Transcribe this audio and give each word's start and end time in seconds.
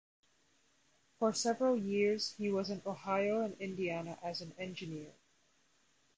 For 1.19 1.31
several 1.31 1.77
years 1.77 2.33
he 2.39 2.49
was 2.49 2.71
in 2.71 2.81
Ohio 2.87 3.41
and 3.41 3.55
Indiana 3.61 4.17
as 4.23 4.41
an 4.41 4.55
engineer. 4.57 5.13